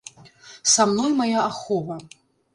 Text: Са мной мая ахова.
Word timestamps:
Са 0.75 0.83
мной 0.93 1.11
мая 1.21 1.39
ахова. 1.49 1.97